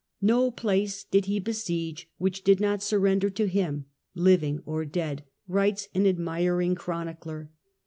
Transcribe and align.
"No 0.19 0.49
place 0.49 1.03
did 1.03 1.25
he 1.25 1.39
besiege 1.39 2.09
which 2.17 2.43
did 2.43 2.59
not 2.59 2.81
surrender 2.81 3.29
Death 3.29 3.45
of 3.45 3.51
to 3.51 3.53
him, 3.53 3.85
living 4.15 4.63
or 4.65 4.83
dead!" 4.83 5.23
writes 5.47 5.89
an 5.93 6.07
admiring 6.07 6.73
Chronicler. 6.73 7.51